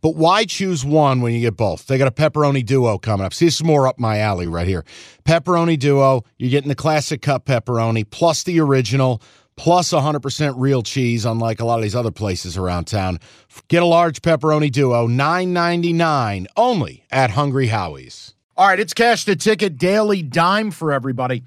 [0.00, 1.86] But why choose one when you get both?
[1.86, 3.34] They got a pepperoni duo coming up.
[3.34, 4.84] See, this is more up my alley right here.
[5.24, 9.22] Pepperoni duo, you're getting the classic cup pepperoni plus the original
[9.56, 13.18] plus 100% real cheese, unlike a lot of these other places around town.
[13.66, 18.34] Get a large pepperoni duo, $9.99 only at Hungry Howie's.
[18.56, 21.44] All right, it's cash the ticket daily dime for everybody.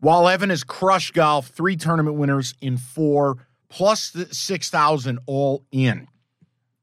[0.00, 6.08] While Evan has crushed golf, three tournament winners in four, plus the 6,000 all in.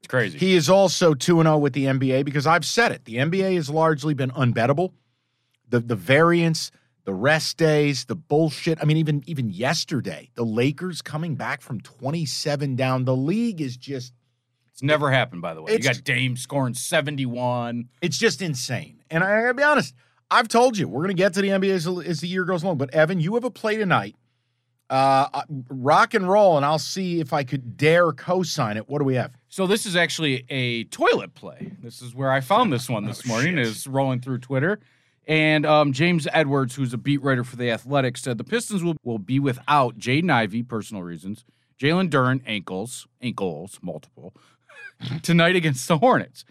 [0.02, 0.36] It's crazy.
[0.36, 3.04] He is also 2 0 with the NBA because I've said it.
[3.04, 4.92] The NBA has largely been unbettable.
[5.68, 6.72] The the variance,
[7.04, 8.78] the rest days, the bullshit.
[8.82, 13.04] I mean, even even yesterday, the Lakers coming back from 27 down.
[13.04, 14.12] The league is just
[14.72, 15.72] it's never happened, by the way.
[15.72, 17.88] You got Dame scoring 71.
[18.00, 19.04] it's just insane.
[19.08, 19.94] And I gotta be honest,
[20.32, 22.78] I've told you we're gonna get to the NBA as, as the year goes along.
[22.78, 24.16] But Evan, you have a play tonight.
[24.90, 28.88] Uh, rock and roll, and I'll see if I could dare co-sign it.
[28.88, 29.32] What do we have?
[29.52, 31.72] So this is actually a toilet play.
[31.82, 33.56] This is where I found this one this morning.
[33.56, 33.66] shit.
[33.66, 34.80] Is rolling through Twitter,
[35.28, 38.96] and um, James Edwards, who's a beat writer for the Athletic, said the Pistons will,
[39.04, 41.44] will be without Jaden Ivey, personal reasons,
[41.78, 44.32] Jalen Duren, ankles, ankles, multiple,
[45.22, 46.46] tonight against the Hornets.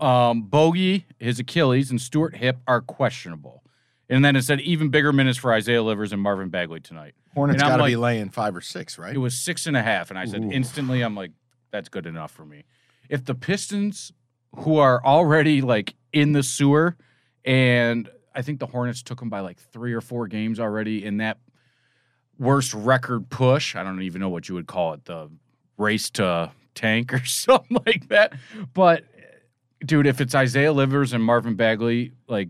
[0.00, 3.62] Um, Bogey, his Achilles, and Stewart Hip are questionable.
[4.08, 7.14] And then it said even bigger minutes for Isaiah Livers and Marvin Bagley tonight.
[7.34, 9.14] Hornets got to be laying five or six, right?
[9.14, 10.50] It was six and a half, and I said Ooh.
[10.50, 11.30] instantly, I'm like,
[11.72, 12.64] that's good enough for me.
[13.08, 14.12] If the Pistons,
[14.56, 16.96] who are already like in the sewer,
[17.44, 21.16] and I think the Hornets took them by like three or four games already in
[21.16, 21.38] that
[22.38, 23.74] worst record push.
[23.74, 25.30] I don't even know what you would call it, the
[25.78, 28.34] race to tank or something like that.
[28.74, 29.04] But
[29.84, 32.48] dude, if it's Isaiah Livers and Marvin Bagley like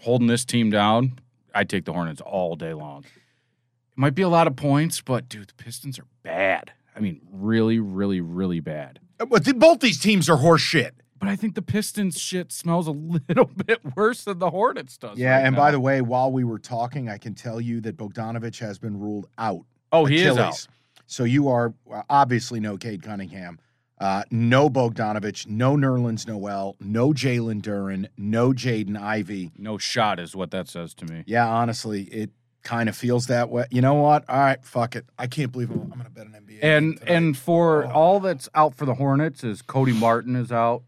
[0.00, 1.18] holding this team down,
[1.54, 3.04] I'd take the Hornets all day long.
[3.04, 6.72] It might be a lot of points, but dude, the Pistons are bad.
[6.96, 9.00] I mean, really, really, really bad.
[9.18, 10.94] But the- both these teams are horse shit.
[11.18, 12.90] But I think the Pistons shit smells a
[13.28, 15.16] little bit worse than the Hornets does.
[15.18, 15.60] Yeah, right and now.
[15.62, 18.98] by the way, while we were talking, I can tell you that Bogdanovic has been
[18.98, 19.64] ruled out.
[19.92, 20.68] oh, he is Achilles.
[20.68, 20.68] out.
[21.06, 23.58] So you are uh, obviously no Cade Cunningham,
[24.00, 29.50] uh, no Bogdanovic, no Nerlens Noel, no Jalen Duren, no Jaden Ivey.
[29.56, 31.22] No shot is what that says to me.
[31.26, 32.30] Yeah, honestly, it
[32.64, 33.66] kind of feels that way.
[33.70, 34.28] You know what?
[34.28, 35.04] All right, fuck it.
[35.18, 36.58] I can't believe I'm, I'm going to bet an NBA.
[36.62, 37.90] And and for Oh.
[37.92, 40.82] all that's out for the Hornets is Cody Martin is out.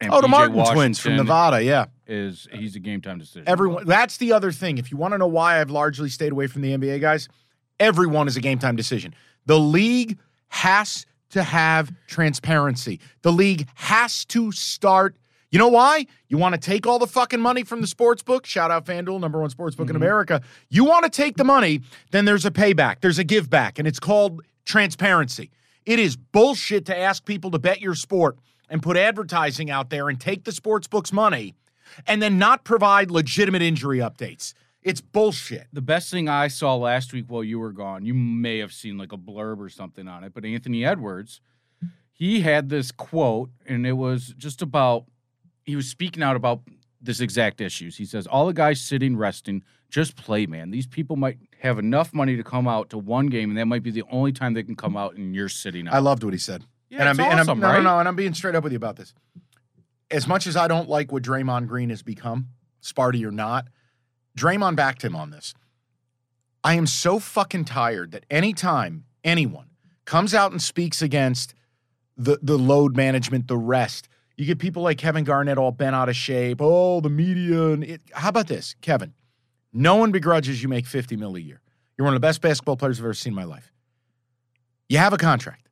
[0.00, 1.62] And oh, the PJ Martin twins from Nevada.
[1.62, 3.44] Yeah, is he's a game time decision.
[3.46, 3.86] everyone.
[3.86, 4.78] That's the other thing.
[4.78, 7.28] If you want to know why I've largely stayed away from the NBA guys,
[7.78, 9.14] everyone is a game time decision.
[9.46, 13.00] The league has to have transparency.
[13.22, 15.16] The league has to start.
[15.54, 16.06] You know why?
[16.26, 18.44] You want to take all the fucking money from the sports book?
[18.44, 20.02] Shout out FanDuel, number one sports book in mm-hmm.
[20.02, 20.40] America.
[20.68, 23.86] You want to take the money, then there's a payback, there's a give back, and
[23.86, 25.52] it's called transparency.
[25.86, 28.36] It is bullshit to ask people to bet your sport
[28.68, 31.54] and put advertising out there and take the sports book's money
[32.04, 34.54] and then not provide legitimate injury updates.
[34.82, 35.68] It's bullshit.
[35.72, 38.98] the best thing I saw last week while you were gone, you may have seen
[38.98, 41.40] like a blurb or something on it, but Anthony Edwards,
[42.12, 45.04] he had this quote, and it was just about
[45.64, 46.60] he was speaking out about
[47.00, 47.96] this exact issues.
[47.96, 50.70] He says, All the guys sitting resting, just play, man.
[50.70, 53.82] These people might have enough money to come out to one game, and that might
[53.82, 55.94] be the only time they can come out and you're sitting out.
[55.94, 56.64] I loved what he said.
[56.88, 57.76] yeah, and I'm, it's and I'm awesome, no, right?
[57.82, 59.14] no, no, and I'm being straight up with you about this.
[60.10, 62.48] As much as I don't like what Draymond Green has become,
[62.82, 63.66] Sparty or not,
[64.36, 65.54] Draymond backed him on this.
[66.62, 69.66] I am so fucking tired that anytime anyone
[70.04, 71.54] comes out and speaks against
[72.16, 76.08] the the load management, the rest, you get people like Kevin Garnett all bent out
[76.08, 76.58] of shape.
[76.60, 77.68] Oh, the media.
[77.68, 79.14] And it, how about this, Kevin?
[79.72, 81.60] No one begrudges you make 50 mil a year.
[81.96, 83.72] You're one of the best basketball players I've ever seen in my life.
[84.88, 85.68] You have a contract,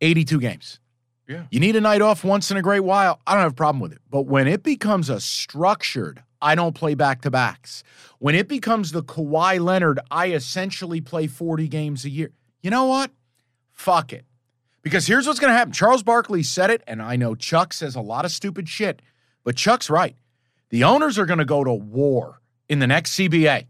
[0.00, 0.80] 82 games.
[1.28, 1.44] Yeah.
[1.50, 3.20] You need a night off once in a great while.
[3.26, 4.00] I don't have a problem with it.
[4.08, 7.82] But when it becomes a structured, I don't play back to backs,
[8.18, 12.30] when it becomes the Kawhi Leonard, I essentially play 40 games a year,
[12.62, 13.10] you know what?
[13.72, 14.24] Fuck it.
[14.88, 15.72] Because here's what's going to happen.
[15.72, 19.02] Charles Barkley said it, and I know Chuck says a lot of stupid shit,
[19.44, 20.16] But Chuck's right.
[20.70, 23.66] The owners are going to go to war in the next CBA.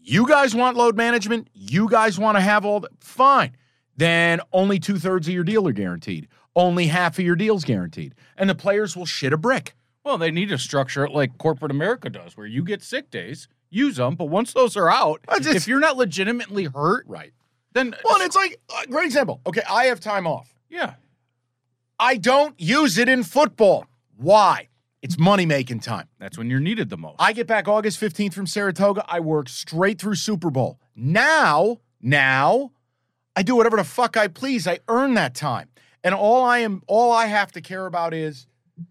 [0.00, 1.48] You guys want load management?
[1.54, 3.56] You guys want to have all the fine.
[3.96, 6.28] Then only two thirds of your deal are guaranteed.
[6.56, 8.14] Only half of your deal's guaranteed.
[8.36, 9.74] And the players will shit a brick.
[10.04, 13.46] Well, they need to structure it like corporate America does, where you get sick days,
[13.70, 17.32] use them, but once those are out, just- if you're not legitimately hurt, Right.
[17.74, 19.40] Then Well, and it's like, uh, great example.
[19.46, 20.54] Okay, I have time off.
[20.68, 20.94] yeah,
[21.98, 23.86] I don't use it in football.
[24.16, 24.68] Why?
[25.02, 26.06] It's money making time.
[26.20, 27.16] that's when you're needed the most.
[27.18, 29.04] I get back August 15th from Saratoga.
[29.08, 30.78] I work straight through Super Bowl.
[30.94, 32.70] Now, now,
[33.34, 34.68] I do whatever the fuck I please.
[34.68, 35.68] I earn that time.
[36.04, 38.46] And all I am all I have to care about is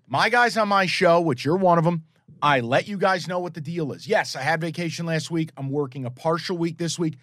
[0.07, 2.04] my guys on my show, which you're one of them.
[2.42, 4.07] I let you guys know what the deal is.
[4.07, 5.51] Yes, I had vacation last week.
[5.56, 7.18] I'm working a partial week this week.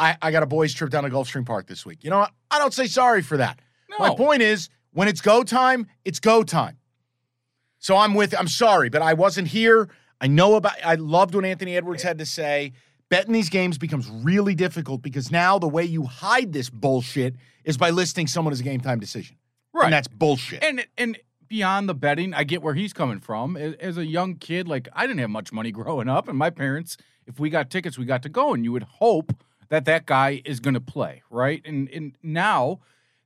[0.00, 2.02] I, I got a boys' trip down to Gulfstream Park this week.
[2.02, 2.32] You know what?
[2.50, 3.60] I don't say sorry for that.
[3.98, 6.78] My point is, when it's go time, it's go time.
[7.78, 8.34] So I'm with.
[8.38, 9.90] I'm sorry, but I wasn't here.
[10.20, 10.74] I know about.
[10.84, 12.72] I loved what Anthony Edwards had to say.
[13.10, 17.76] Betting these games becomes really difficult because now the way you hide this bullshit is
[17.76, 19.36] by listing someone as a game time decision.
[19.72, 19.84] Right.
[19.84, 20.62] And that's bullshit.
[20.62, 21.18] and and
[21.48, 23.56] beyond the betting, I get where he's coming from.
[23.56, 26.96] As a young kid, like I didn't have much money growing up, and my parents,
[27.26, 29.32] if we got tickets, we got to go, and you would hope
[29.70, 31.62] that that guy is going to play, right?
[31.64, 32.80] And and now,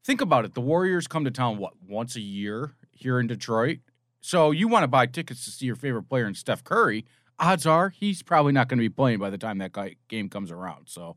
[0.05, 3.79] think about it: the Warriors come to town what once a year here in Detroit.
[4.21, 7.05] So you want to buy tickets to see your favorite player in Steph Curry.
[7.39, 10.29] Odds are he's probably not going to be playing by the time that guy, game
[10.29, 10.87] comes around.
[10.89, 11.17] So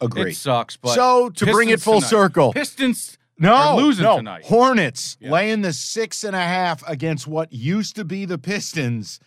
[0.00, 0.30] Agree.
[0.30, 0.76] it sucks.
[0.76, 2.08] But so to bring it full tonight.
[2.08, 4.16] circle, Pistons no, losing no.
[4.16, 4.44] tonight.
[4.46, 5.30] Hornets Yeah.
[5.30, 9.20] laying the six and a half against what used to be the Pistons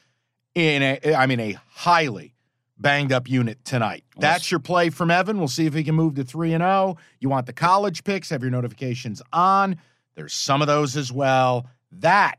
[0.56, 2.33] in a, I mean, a highly
[2.81, 4.04] banged up unit tonight.
[4.18, 5.38] That's your play from Evan.
[5.38, 6.98] We'll see if he can move to three and zero.
[7.19, 8.30] You want the college picks?
[8.30, 9.78] Have your notifications on.
[10.16, 11.68] There's some of those as well.
[11.92, 12.38] That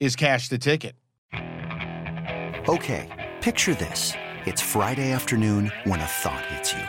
[0.00, 0.94] is cash the ticket.
[2.68, 4.12] Okay, picture this.
[4.46, 6.82] It's Friday afternoon when a thought hits you.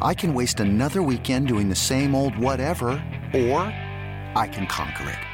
[0.00, 2.90] I can waste another weekend doing the same old whatever,
[3.34, 3.60] or
[4.36, 5.33] I can conquer it.